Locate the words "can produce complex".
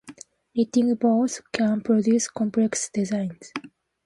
1.53-2.89